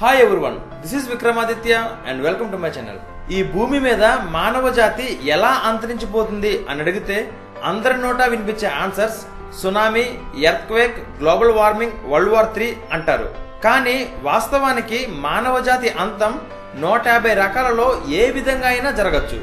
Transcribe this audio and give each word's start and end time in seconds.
Hi 0.00 0.18
everyone 0.22 0.56
this 0.80 0.94
is 0.96 1.06
Vikramaditya 1.10 1.74
and 2.08 2.20
welcome 2.24 2.48
to 2.54 2.58
my 2.62 2.70
channel 2.76 2.98
ఈ 3.36 3.38
భూమి 3.52 3.78
మీద 3.84 4.04
మానవ 4.34 4.70
జాతి 4.78 5.06
ఎలా 5.34 5.52
అంతరించిపోతుంది 5.68 6.50
అని 6.70 6.82
అడిగితే 6.84 7.16
అందరి 7.70 7.96
నోటా 8.02 8.24
వినిపించే 8.32 8.68
answers 8.82 9.20
tsunami 9.60 10.04
earthquake 10.50 10.98
global 11.20 11.52
warming 11.60 11.96
world 12.12 12.32
war 12.34 12.52
three 12.56 12.68
అంటారు. 12.96 13.28
కానీ 13.66 13.96
వాస్తవానికి 14.28 14.98
మానవ 15.26 15.56
జాతి 15.70 15.92
అంతం 16.04 16.34
నూట 16.84 17.06
యాభై 17.14 17.34
రకాలలో 17.42 17.88
ఏ 18.20 18.26
విధంగా 18.38 18.68
అయినా 18.74 18.92
జరగచ్చు. 19.00 19.40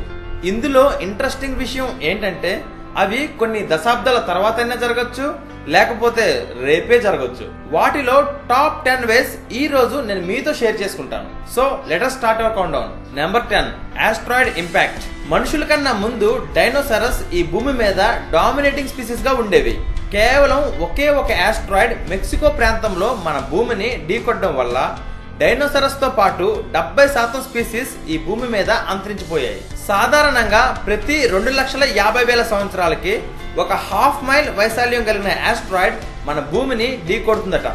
ఇందులో 0.51 0.85
ఇంట్రెస్టింగ్ 1.07 1.61
విషయం 1.65 1.89
ఏంటంటే 2.11 2.53
అవి 3.01 3.29
కొన్ని 3.39 3.61
దశాబ్దాల 3.71 4.19
తర్వాతైనా 4.19 4.75
జరగచ్చు 4.75 5.35
లేకపోతే 5.67 6.25
రేపే 6.61 6.99
జరగచ్చు. 6.99 7.45
వాటిలో 7.75 8.15
టాప్ 8.49 8.85
టెన్ 8.85 9.05
వేస్ 9.05 9.53
ఈ 9.53 9.67
రోజు 9.67 9.95
నేను 9.95 10.21
మీతో 10.25 10.53
షేర్ 10.53 10.81
చేసుకుంటాను. 10.81 11.29
So 11.55 11.83
let's 11.87 12.11
start 12.11 12.41
our 12.41 12.55
countdown 12.73 13.15
number 13.15 13.47
ten 13.51 13.71
asteroid 14.09 14.57
impact 14.57 15.29
మనుషుల 15.31 15.63
కన్నా 15.63 15.93
ముందు 15.93 16.47
డైనోసరస్ 16.55 17.21
ఈ 17.33 17.43
భూమి 17.43 17.73
మీద 17.73 18.01
డామినేటింగ్ 18.33 18.89
స్పీసీస్గా 18.89 19.33
ఉండేవి. 19.33 19.75
కేవలం 20.11 20.61
ఒకే 20.87 21.09
ఒక 21.09 21.31
ఆస్ట్రాయిడ్ 21.31 22.09
మెక్సికో 22.09 22.49
ప్రాంతంలో 22.49 23.19
మన 23.25 23.37
భూమిని 23.51 24.07
ఢీకొట్టడం 24.07 24.55
వల్ల 24.55 24.97
డైనోసరస్తో 25.37 26.09
పాటు 26.09 26.63
డెబ్బై 26.73 27.07
శాతం 27.07 27.41
స్పీసీస్ 27.41 28.09
ఈ 28.09 28.17
భూమి 28.17 28.47
మీద 28.49 28.69
అంతరించిపోయాయి. 28.69 29.61
సాధారణంగా 29.87 30.83
ప్రతి 30.85 31.15
రెండు 31.27 31.51
లక్షల 31.51 31.83
యాభై 31.95 32.23
వేల 32.23 32.41
సంవత్సరాలకి 32.43 33.13
ఒక 33.57 33.73
హాఫ్ 33.87 34.21
మైల్ 34.27 34.49
వైశాల్యం 34.59 35.03
కలిగిన 35.03 35.31
యాస్ట్రాయిడ్ 35.47 35.97
మన 36.25 36.39
భూమిని 36.39 36.87
ఢీకొడుతుందట. 37.07 37.67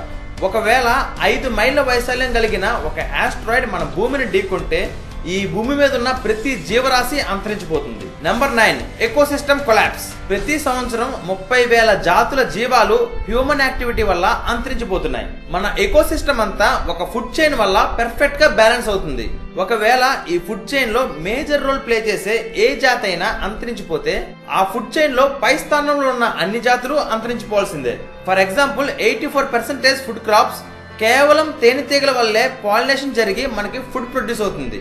ఒకవేళ 0.42 0.88
ఐదు 1.22 1.48
మైళ్ళ 1.48 1.80
వైశాల్యం 1.80 2.32
కలిగిన 2.32 2.66
ఒక 2.88 2.98
యాస్ట్రాయిడ్ 2.98 3.68
మన 3.72 3.82
భూమిని 3.96 4.26
ఢీకొంటే 4.32 4.80
ఈ 5.26 5.46
భూమి 5.46 5.74
మీద 5.76 5.92
ఉన్న 5.96 6.10
ప్రతి 6.24 6.52
జీవరాశి 6.68 7.20
అంతరించిపోతుంది. 7.20 8.07
నెంబర్ 8.26 8.54
నైన్ 8.58 8.78
ఎకోసిస్టమ్ 9.06 9.60
కొలాప్స్ 9.66 10.06
ప్రతి 10.28 10.54
సంవత్సరం 10.64 11.10
ముప్పై 11.26 11.58
వేల 11.72 11.90
జాతుల 12.06 12.42
జీవాలు 12.54 12.96
హ్యూమన్ 13.26 13.62
యాక్టివిటీ 13.64 14.04
వల్ల 14.08 14.26
అంతరించిపోతున్నాయి. 14.52 15.26
మన 15.54 15.66
ఎకోసిస్టమ్ 15.84 16.40
అంతా 16.46 16.68
ఒక 16.92 17.06
ఫుడ్ 17.12 17.30
చైన్ 17.36 17.54
వల్ల 17.60 17.76
పెర్ఫెక్ట్గా 17.98 18.48
బ్యాలెన్స్ 18.60 18.88
అవుతుంది. 18.92 19.26
ఒకవేళ 19.64 20.04
ఈ 20.32 20.38
ఫుడ్ 20.48 20.66
చైన్లో 20.72 21.02
మేజర్ 21.28 21.64
రోల్ 21.68 21.80
ప్లే 21.86 21.98
చేసే 22.08 22.34
ఏ 22.64 22.68
జాతి 22.86 23.08
అయినా 23.10 23.28
అంతరించిపోతే 23.48 24.16
ఆ 24.58 24.62
ఫుడ్ 24.72 24.92
చైన్లో 24.98 25.26
పై 25.44 25.54
స్థానంలో 25.64 26.10
ఉన్న 26.14 26.34
అన్ని 26.42 26.62
జాతులు 26.68 26.98
అంతరించిపోవాల్సిందే. 27.14 27.96
For 28.28 28.44
example 28.46 28.90
eighty 29.08 29.30
four 29.36 29.50
percentage 29.56 30.04
food 30.08 30.24
crops 30.28 30.62
కేవలం 31.04 31.48
తేనెటీగల 31.62 32.12
వల్లే 32.20 32.46
పాలినేషన్ 32.68 33.18
జరిగి 33.22 33.46
మనకి 33.58 33.80
ఫుడ్ 33.92 34.12
ప్రొడ్యూస్ 34.14 34.46
అవుతుంది. 34.46 34.80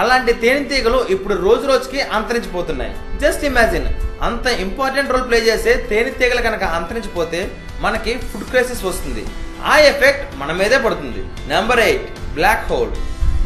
అలాంటి 0.00 0.32
తేనెటీగలు 0.42 0.98
ఇప్పుడు 1.14 1.34
రోజు 1.46 1.64
రోజుకి 1.70 2.00
అంతరించిపోతున్నాయి. 2.16 2.92
జస్ట్ 3.22 3.44
ఇమాజిన్ 3.50 3.86
అంత 4.26 4.46
ఇంపార్టెంట్ 4.64 5.12
రోల్ 5.12 5.26
ప్లే 5.30 5.38
చేసే 5.48 5.72
తేనెటీగలు 5.90 6.42
కనుక 6.48 6.64
అంతరించిపోతే 6.78 7.40
మనకి 7.84 8.12
ఫుడ్ 8.28 8.46
క్రైసిస్ 8.50 8.84
వస్తుంది. 8.88 9.24
ఆ 9.72 9.74
ఎఫెక్ట్ 9.90 10.24
మన 10.40 10.52
మీదే 10.60 10.78
పడుతుంది. 10.84 11.22
నెంబర్ 11.52 11.82
ఎయిట్ 11.88 12.06
బ్లాక్ 12.38 12.68
హోల్ 12.72 12.92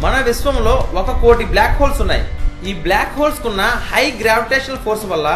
మన 0.04 0.16
విశ్వంలో 0.28 0.74
ఒక 1.00 1.10
కోటి 1.22 1.44
బ్లాక్ 1.54 1.78
హోల్స్ 1.80 2.00
ఉన్నాయి. 2.04 2.24
ఈ 2.68 2.72
బ్లాక్ 2.84 3.16
హోల్స్ 3.18 3.42
కున్న 3.42 3.62
హై 3.90 4.04
గ్రావిటేషనల్ 4.22 4.84
ఫోర్స్ 4.84 5.04
వల్ల 5.12 5.28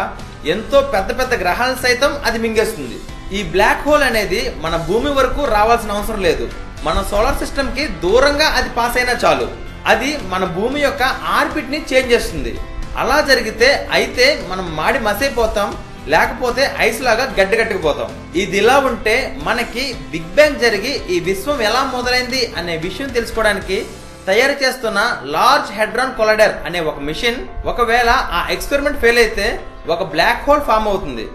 ఎంతో 0.53 0.79
పెద్ద 0.93 1.09
పెద్ద 1.19 1.33
గ్రహాలు 1.43 1.75
సైతం 1.83 2.11
అది 2.27 2.39
మింగేస్తుంది. 2.45 2.97
ఈ 3.37 3.39
బ్లాక్ 3.53 3.85
హోల్ 3.87 4.03
అనేది 4.09 4.41
మన 4.63 4.75
భూమి 4.89 5.11
వరకు 5.19 5.41
రావాల్సిన 5.55 5.91
అవసరం 5.97 6.21
లేదు. 6.27 6.47
మన 6.87 6.97
సోలార్ 7.11 7.39
సిస్టమ్కి 7.43 7.85
దూరంగా 8.03 8.47
అది 8.57 8.69
పాస్ 8.77 8.97
అయినా 8.97 9.15
చాలు. 9.23 9.47
అది 9.91 10.11
మన 10.33 10.43
భూమి 10.57 10.79
యొక్క 10.83 11.03
ఆర్బిట్ని 11.37 11.79
చేంజ్ 11.89 12.13
చేస్తుంది. 12.13 12.53
అలా 13.01 13.17
జరిగితే 13.29 13.69
అయితే 13.97 14.25
మనం 14.49 14.65
మాడి 14.79 14.99
మసైపోతాం 15.07 15.69
లేకపోతే 16.13 16.63
ఐస్ 16.85 16.99
లాగా 17.05 17.23
గడ్డగట్టుకుపోతాం 17.37 18.09
ఇది 18.41 18.57
ఇలా 18.61 18.75
ఉంటే 18.89 19.15
మనకి 19.47 19.83
బిగ్ 20.11 20.33
బ్యాంగ్ 20.37 20.63
జరిగి 20.63 20.91
ఈ 21.13 21.17
విశ్వం 21.29 21.59
ఎలా 21.69 21.81
మొదలైంది 21.95 22.41
అనే 22.59 22.73
విషయం 22.87 23.09
తెలుసుకోవడానికి 23.15 23.77
తయారు 24.27 24.55
చేస్తున్న 24.61 24.99
లార్జ్ 25.33 25.71
హెడ్రాన్ 25.77 26.13
కొలడర్ 26.19 26.53
అనే 26.67 26.79
ఒక 26.89 26.99
మిషన్ 27.07 27.39
ఒకవేళ 27.71 28.09
ఆ 28.37 28.41
ఎక్స్పెరిమెంట్ 28.55 29.01
ఫెయిల్ 29.03 29.19
అయితే 29.23 29.47
ఒక 29.93 30.03
బ్లాక్ 30.13 30.45
హోల్ 30.45 30.63
ఫామ్ 30.69 30.87
అవుతుంది. 30.91 31.25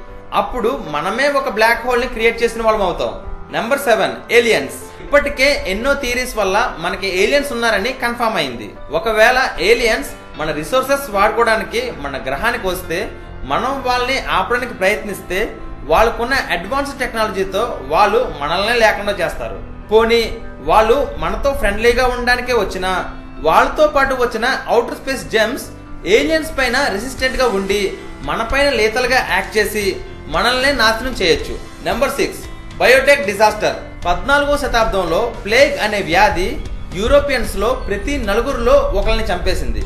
అప్పుడు 0.40 0.70
మనమే 0.94 1.26
ఒక 1.40 1.50
బ్లాక్ 1.58 1.84
హోల్ని 1.86 2.08
క్రియేట్ 2.14 2.40
చేసిన 2.42 2.62
వాళ్ళం 2.66 2.84
అవుతాం. 2.88 3.12
నెంబర్ 3.54 3.80
సెవెన్ 3.86 4.12
ఏలియన్స్ 4.38 4.76
ఇప్పటికే 5.04 5.46
ఎన్నో 5.72 5.92
థియరీస్ 6.02 6.34
వల్ల 6.40 6.56
మనకి 6.78 7.08
ఏలియన్స్ 7.22 7.52
ఉన్నారని 7.52 7.92
కన్ఫర్మ్ 8.02 8.36
అయింది. 8.40 8.68
ఒకవేళ 8.98 9.38
ఏలియన్స్ 9.70 10.10
మన 10.38 10.50
రిసోర్సెస్ 10.58 11.06
వాడుకోవడానికి 11.16 11.80
మన 12.04 12.16
గ్రహానికి 12.26 12.66
వస్తే 12.72 12.98
మనం 13.52 13.72
వాళ్ళని 13.86 14.18
ఆపడానికి 14.38 14.74
ప్రయత్నిస్తే 14.80 15.38
వాళ్ళకున్న 15.90 16.34
అడ్వాన్స్ 16.56 16.92
టెక్నాలజీతో 17.00 17.62
వాళ్ళు 17.92 18.20
మనల్నే 18.40 18.74
లేకుండా 18.84 19.14
చేస్తారు. 19.20 19.58
పోనీ 19.90 20.22
వాళ్ళు 20.70 20.96
మనతో 21.22 21.52
ఫ్రెండ్లీగా 21.60 22.06
ఉండడానికే 22.14 22.52
వచ్చిన 22.62 22.86
వాళ్ళతో 23.46 23.86
పాటు 23.96 24.14
వచ్చిన 24.22 24.46
అవుటర్ 24.72 24.98
స్పేస్ 25.00 25.24
జెమ్స్ 25.34 25.66
ఏలియన్స్ 26.16 26.52
పైన 26.58 26.76
రెసిస్టెంట్గా 26.94 27.48
ఉండి 27.58 27.82
మన 28.28 28.42
పైన 28.52 28.68
యాక్ట్ 29.34 29.56
చేసి 29.58 29.84
మనల్ని 30.36 30.72
నాశనం 30.82 31.14
చేయొచ్చు. 31.22 31.56
Number 31.88 32.16
six 32.20 32.42
biotech 32.80 33.26
disaster. 33.28 33.78
పద్నాలుగో 34.04 34.54
శతాబ్దంలో 34.60 35.18
ప్లేగ్ 35.44 35.72
అనే 35.86 35.98
వ్యాధి 36.10 36.46
యూరోపియన్స్లో 36.98 37.68
ప్రతి 37.86 38.14
నలుగురిలో 38.28 38.76
ఒకరిని 38.98 39.24
చంపేసింది. 39.30 39.82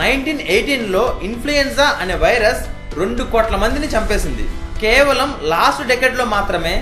నైన్టీన్ 0.00 0.40
ఎయిటీన్లో 0.54 1.02
ఇన్ఫ్లుయెన్జా 1.28 1.86
అనే 2.02 2.14
వైరస్ 2.24 2.62
రెండు 3.00 3.24
కోట్ల 3.32 3.56
మందిని 3.64 3.88
చంపేసింది. 3.94 4.44
కేవలం 4.82 5.30
లాస్ట్ 5.52 5.84
డెకెడ్లో 5.90 6.24
మాత్రమే 6.36 6.74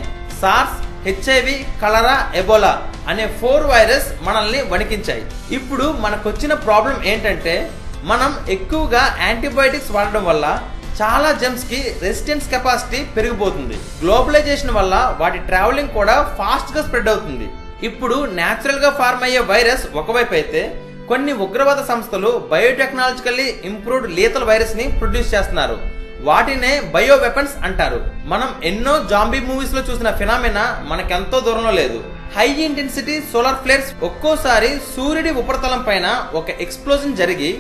సార్స్ 0.43 0.77
హెచ్ఐవి 1.07 1.57
కలరా 1.83 2.17
ఎబోలా 2.43 2.73
అనే 3.11 3.27
ఫోర్ 3.41 3.67
వైరస్ 3.73 4.09
మనల్ని 4.29 4.63
వణికించాయి. 4.73 5.25
ఇప్పుడు 5.59 5.89
మనకొచ్చిన 6.05 6.53
ప్రాబ్లం 6.67 6.97
ఏంటంటే 7.13 7.57
మనం 8.13 8.33
ఎక్కువగా 8.57 9.05
యాంటీబయాటిక్స్ 9.27 9.95
వాడడం 9.97 10.25
వల్ల 10.31 10.47
చాలా 10.99 11.31
జెమ్స్కి 11.41 11.79
రెసిస్టెన్స్ 12.03 12.47
కెపాసిటీ 12.53 12.99
పెరిగిపోతుంది. 13.17 13.77
గ్లోబలైజేషన్ 14.03 14.77
వల్ల 14.77 14.95
వాటి 15.21 15.39
ట్రావెలింగ్ 15.49 15.95
కూడా 15.97 16.15
ఫాస్ట్గా 16.39 16.83
స్ప్రెడ్ 16.87 17.11
అవుతుంది. 17.13 17.47
ఇప్పుడు 17.89 18.17
న్యాచురల్గా 18.39 18.91
గా 18.93 18.99
ఫార్మ్ 19.01 19.25
అయ్యే 19.27 19.41
వైరస్ 19.51 19.85
ఒకవైపు 20.01 20.33
అయితే 20.39 20.63
కొన్ని 21.11 21.33
ఉగ్రవాద 21.45 21.81
సంస్థలు 21.91 22.31
బయోటెక్నాలజికల్లీ 22.53 23.47
ఇంప్రూవ్డ్ 23.71 24.15
లీతల్ 24.19 24.47
వైరస్ని 24.51 24.85
ప్రొడ్యూస్ 25.01 25.33
చేస్తున్నారు. 25.35 25.77
వాటినే 26.29 26.73
బయో 26.95 27.17
వెపన్స్ 27.25 27.57
అంటారు. 27.69 27.99
మనం 28.33 28.49
ఎన్నో 28.71 28.95
జాంబీ 29.11 29.41
మూవీస్లో 29.49 29.83
చూసిన 29.89 30.11
ఫినామినా 30.21 30.65
మనకెంతో 30.93 31.41
దూరంలో 31.49 31.75
లేదు. 31.81 31.99
హై 32.37 32.49
ఇంటెన్సిటీ 32.69 33.17
సోలార్ 33.33 33.61
ఫ్లేర్స్ 33.65 33.91
ఒక్కోసారి 34.09 34.71
సూర్యుడి 34.95 35.33
ఉపరితలం 35.43 35.83
పైన 35.91 36.07
ఒక 36.41 36.49
ఎక్స్ప్లోజన్ 36.67 37.19
జరిగి 37.21 37.51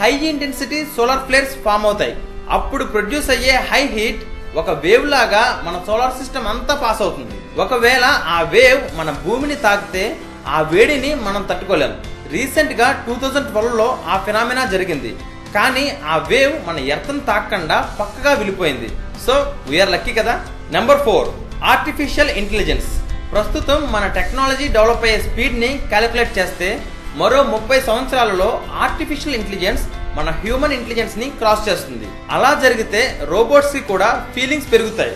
high 0.00 0.12
intensity 0.32 0.80
solar 0.96 1.26
flares 1.28 1.54
form 1.66 1.86
అవుతాయి. 1.90 2.16
అప్పుడు 2.50 2.84
ప్రొడ్యూస్ 2.84 3.30
అయ్యే 3.30 3.54
హై 3.70 3.86
హీట్ 3.86 4.22
ఒక 4.56 4.70
వేవ్ 4.70 5.06
లాగా 5.10 5.62
మన 5.64 5.82
సోలార్ 5.86 6.18
సిస్టమ్ 6.18 6.46
అంతా 6.46 6.74
పాస్ 6.74 7.02
అవుతుంది. 7.02 7.34
ఒకవేళ 7.58 8.04
ఆ 8.04 8.42
వేవ్ 8.42 8.98
మన 8.98 9.10
భూమిని 9.10 9.56
తాకితే 9.56 10.16
ఆ 10.46 10.60
వేడిని 10.60 11.14
మనం 11.14 11.42
తట్టుకోలేము 11.50 11.94
రీసెంట్గా 12.32 13.04
టూ 13.06 13.14
థౌజండ్ 13.14 13.48
ట్వెల్వ్లో 13.48 13.98
ఆ 14.06 14.22
ఫినామినా 14.26 14.64
జరిగింది. 14.64 15.16
కానీ 15.54 15.92
ఆ 16.04 16.16
వేవ్ 16.16 16.68
మన 16.68 16.78
ఎర్తను 16.78 17.20
తాకకుండా 17.20 17.96
పక్కగా 18.00 18.32
వెళ్ళిపోయింది. 18.32 18.88
సో 19.26 19.34
వీఆర్ 19.68 19.90
లక్కీ 19.90 20.12
కదా? 20.12 20.40
నెంబర్ 20.70 20.98
ఫోర్ 20.98 21.28
ఆర్టిఫిషియల్ 21.64 22.30
ఇంటెలిజెన్స్ 22.30 22.86
ప్రస్తుతం 23.32 23.92
మన 23.92 24.06
టెక్నాలజీ 24.06 24.68
డెవలప్ 24.68 25.04
అయ్యే 25.04 25.22
స్పీడ్ని 25.22 25.78
క్యాలిక్యులేట్ 25.88 26.38
చేస్తే 26.38 26.82
మరో 27.16 27.42
ముప్పై 27.42 27.80
సంవత్సరాలలో 27.80 28.62
ఆర్టిఫిషియల్ 28.80 29.36
ఇంటెలిజెన్స్ 29.36 29.84
మన 30.16 30.28
హ్యూమన్ 30.42 30.74
ఇంటెలిజెన్స్ని 30.76 31.26
క్రాస్ 31.38 31.64
చేస్తుంది. 31.68 32.06
అలా 32.34 32.50
జరిగితే 32.64 33.00
రోబోట్స్కి 33.32 33.82
కూడా 33.92 34.08
ఫీలింగ్స్ 34.34 34.70
పెరుగుతాయి. 34.74 35.14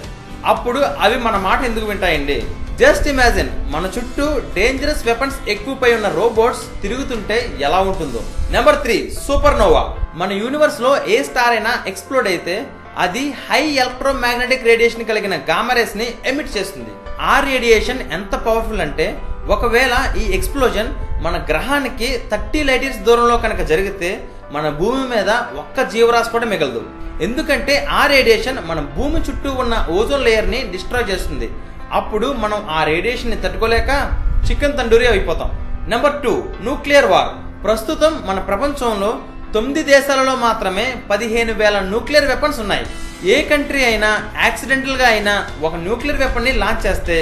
అప్పుడు 0.52 0.80
అవి 1.04 1.16
మన 1.26 1.36
మాట 1.46 1.60
ఎందుకు 1.68 1.86
వింటాయండి? 1.92 2.38
జస్ట్ 2.80 3.06
ఇమాజిన్ 3.12 3.50
మన 3.72 3.84
చుట్టూ 3.94 4.26
డేంజరస్ 4.56 5.06
వెపన్స్ 5.08 5.38
ఎక్కువపై 5.54 5.90
ఉన్న 5.96 6.08
రోబోట్స్ 6.18 6.62
తిరుగుతుంటే 6.82 7.36
ఎలా 7.66 7.80
ఉంటుందో. 7.88 8.20
నెంబర్ 8.54 8.78
త్రీ 8.84 8.96
సూపర్ 9.26 9.58
నోవా 9.62 9.82
మన 10.20 10.30
యూనివర్స్లో 10.42 10.92
ఏ 11.14 11.18
స్టార్ 11.28 11.54
అయినా 11.56 11.72
ఎక్స్ప్లోడ్ 11.90 12.28
అయితే 12.32 12.54
అది 13.04 13.24
హై 13.46 13.60
ఎలక్ట్రోమాగ్నెటిక్ 13.82 14.66
రేడియేషన్ 14.70 15.08
కలిగిన 15.10 15.34
గామరేస్ని 15.50 16.06
ఎమిట్ 16.30 16.54
చేస్తుంది. 16.56 16.92
ఆ 17.32 17.34
రేడియేషన్ 17.50 18.00
ఎంత 18.16 18.34
పవర్ఫుల్ 18.46 18.84
అంటే 18.86 19.06
ఒకవేళ 19.56 19.94
ఈ 20.22 20.24
ఎక్స్ప్లోజన్ 20.38 20.90
మన 21.24 21.36
గ్రహానికి 21.50 22.08
థర్టీ 22.32 22.60
లైట్ 22.68 22.84
ఇయర్స్ 22.84 23.04
దూరంలో 23.08 23.36
కనుక 23.44 23.62
జరిగితే 23.70 24.10
మన 24.54 24.68
భూమి 24.80 25.04
మీద 25.14 25.30
ఒక్క 25.62 25.82
జీవరాశి 25.92 26.30
కూడా 26.30 26.46
మిగలదు. 26.52 26.82
ఎందుకంటే 27.26 27.74
ఆ 27.98 28.02
రేడియేషన్ 28.06 28.58
మన 28.70 28.80
భూమి 28.96 29.18
చుట్టూ 29.26 29.50
ఉన్న 29.62 29.74
ఓజోన్ 29.98 30.24
లేయర్ని 30.24 30.60
డిస్ట్రాయ్ 30.74 31.10
చేస్తుంది. 31.10 31.48
అప్పుడు 31.98 32.28
మనం 32.42 32.60
ఆ 32.70 32.84
రేడియేషన్ని 32.84 33.38
తట్టుకోలేక 33.42 33.90
చికెన్ 34.46 34.78
తండూరి 34.78 35.06
అయిపోతాం. 35.08 35.50
Number 35.90 36.16
two 36.24 36.32
nuclear 36.60 37.10
war. 37.12 37.30
ప్రస్తుతం 37.64 38.12
మన 38.26 38.38
ప్రపంచంలో 38.48 39.10
తొమ్మిది 39.54 39.82
దేశాలలో 39.82 40.34
మాత్రమే 40.46 40.84
పదిహేను 41.10 41.52
వేల 41.60 41.76
న్యూక్లియర్ 41.92 42.28
వెపన్స్ 42.32 42.60
ఉన్నాయి. 42.64 42.84
ఏ 43.34 43.36
కంట్రీ 43.48 43.80
అయినా 43.84 44.10
యాక్సిడెంటల్గా 44.42 45.06
అయినా 45.06 45.34
ఒక 45.62 45.74
న్యూక్లియర్ 45.86 46.20
వెపన్ని 46.20 46.52
లాంచ్ 46.52 46.84
చేస్తే 46.86 47.16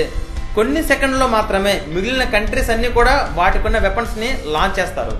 కొన్ని 0.54 0.82
సెకండ్లో 0.82 1.26
మాత్రమే 1.26 1.72
మిగిలిన 1.88 2.24
కంట్రీస్ 2.34 2.70
అన్నీ 2.74 2.88
కూడా 2.98 3.14
వాటికున్న 3.34 3.78
వెపన్స్ని 3.78 4.30
లాంచ్ 4.54 4.78
చేస్తారు. 4.80 5.14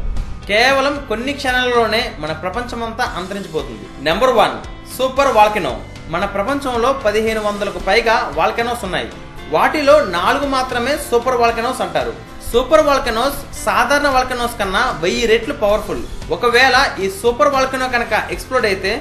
కేవలం 0.48 0.94
కొన్ని 1.08 1.32
క్షణాలలోనే 1.38 2.00
మన 2.22 2.32
ప్రపంచమంతా 2.42 3.04
అంతరించిపోతుంది. 3.18 3.86
నెంబర్ 4.06 4.32
వన్ 4.38 4.54
సూపర్ 4.96 5.32
వాల్కెనో 5.38 5.72
మన 6.14 6.24
ప్రపంచంలో 6.34 6.90
పదిహేను 7.06 7.40
వందలకు 7.46 7.80
పైగా 7.88 8.14
వాల్కెనోస్ 8.38 8.84
ఉన్నాయి. 8.86 9.08
వాటిలో 9.54 9.96
నాలుగు 10.16 10.46
మాత్రమే 10.54 10.92
సూపర్ 11.08 11.38
వాల్కెనోస్ 11.42 11.82
అంటారు. 11.86 12.12
సూపర్ 12.52 12.84
వాల్కెనోస్ 12.86 13.38
సాధారణ 13.64 14.08
వాల్కెనోస్ 14.14 14.56
కన్నా 14.60 14.82
వెయ్యి 15.02 15.26
రెట్లు 15.32 15.54
పవర్ఫుల్ 15.64 16.02
ఒకవేళ 16.36 16.76
ఈ 17.02 17.08
సూపర్ 17.20 17.52
వాల్కెనో 17.56 17.88
కనుక 17.96 18.14
ఎక్స్ప్లోడ్ 18.34 18.68
అయితే 18.70 18.92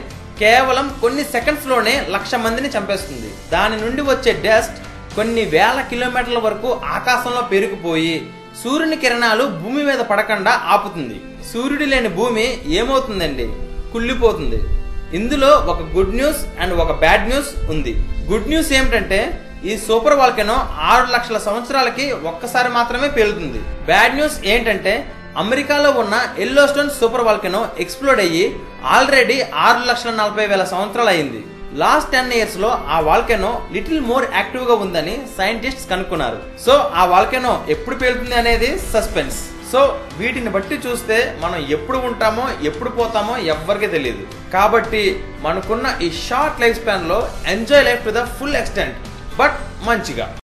కేవలం 0.41 0.87
కొన్ని 1.01 1.23
సెకండ్స్లోనే 1.35 1.93
లక్ష 2.15 2.35
మందిని 2.45 2.69
చంపేస్తుంది. 2.75 3.29
దాని 3.53 3.77
నుండి 3.83 4.01
వచ్చే 4.11 4.33
డస్ట్ 4.47 4.77
కొన్ని 5.15 5.45
వేల 5.55 5.79
కిలోమీటర్ల 5.91 6.39
వరకు 6.47 6.71
ఆకాశంలో 6.97 7.41
పెరిగిపోయి 7.53 8.17
సూర్యుని 8.63 8.97
కిరణాలు 9.05 9.43
భూమి 9.61 9.81
మీద 9.87 10.01
పడకుండా 10.11 10.53
ఆపుతుంది. 10.75 11.17
సూర్యుడు 11.53 11.83
లేని 11.83 12.09
భూమి 12.09 12.45
ఏమవుతుందండి? 12.67 13.47
కుళ్ళిపోతుంది. 13.93 14.59
ఇందులో 15.15 15.47
ఒక 15.47 15.81
గుడ్ 15.81 16.15
న్యూస్ 16.15 16.41
అండ్ 16.59 16.73
ఒక 16.73 16.91
బ్యాడ్ 16.91 17.29
న్యూస్ 17.29 17.69
ఉంది. 17.69 17.93
గుడ్ 18.31 18.47
న్యూస్ 18.47 18.73
ఏమిటంటే 18.73 19.41
ఈ 19.65 19.77
సూపర్ 19.77 20.13
వాల్కెనో 20.13 20.55
ఆరు 20.79 21.11
లక్షల 21.11 21.37
సంవత్సరాలకి 21.37 22.11
ఒక్కసారి 22.11 22.69
మాత్రమే 22.69 23.07
పేలుతుంది. 23.07 23.59
బ్యాడ్ 23.85 24.15
న్యూస్ 24.15 24.45
ఏంటంటే 24.45 25.13
అమెరికాలో 25.37 25.91
ఉన్న 25.91 26.15
yellow 26.39 26.67
stone 26.67 26.89
super 26.89 27.21
volcano 27.21 27.67
explode 27.79 28.19
అయ్యి 28.19 28.55
ఆల్రెడీ 28.85 29.41
ఆరు 29.41 29.87
లక్షల 29.87 30.09
నలభై 30.09 30.47
వేల 30.47 30.63
సంవత్సరాలు 30.63 31.09
అయింది 31.09 31.45
లాస్ట్ 31.73 32.11
టెన్ 32.11 32.33
ఇయర్స్లో 32.33 32.69
ఆ 32.89 32.99
వాల్కెనో 32.99 33.67
లిటిల్ 33.73 34.01
మోర్ 34.01 34.25
యాక్టివ్గా 34.35 34.75
ఉందని 34.75 35.17
సైంటిస్ట్స్ 35.37 35.89
కనుక్కున్నారు. 35.89 36.39
సో 36.65 36.91
ఆ 36.95 37.05
వాల్కెనో 37.05 37.65
ఎప్పుడు 37.69 37.95
పేలుతుంది 37.95 38.35
అనేది 38.35 38.79
సస్పెన్స్. 38.93 39.39
సో 39.71 39.79
వీటిని 40.17 40.49
బట్టి 40.49 40.75
చూస్తే 40.75 41.37
మనం 41.39 41.59
ఎప్పుడు 41.75 41.97
ఉంటామో 41.97 42.45
ఎప్పుడు 42.63 42.89
పోతామో 42.89 43.37
ఎవ్వరికీ 43.53 43.87
తెలియదు 43.87 44.27
కాబట్టి 44.53 45.01
మనకున్న 45.41 45.87
ఈ 46.01 46.11
short 46.27 46.61
life 46.61 46.77
స్పాన్లో 46.81 47.29
enjoy 47.47 47.85
life 47.85 48.05
to 48.05 48.09
the 48.09 48.23
full 48.37 48.55
extent. 48.55 48.97
But 49.39 49.57
మంచిగా. 49.87 50.27